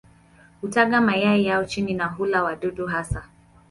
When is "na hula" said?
1.93-2.43